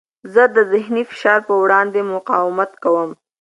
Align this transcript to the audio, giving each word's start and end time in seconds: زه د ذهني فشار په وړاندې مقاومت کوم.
زه 0.33 0.43
د 0.55 0.57
ذهني 0.71 1.03
فشار 1.11 1.39
په 1.47 1.53
وړاندې 1.61 1.99
مقاومت 2.13 2.71
کوم. 2.83 3.11